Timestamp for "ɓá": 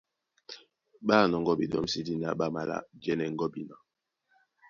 1.07-1.17, 2.39-2.45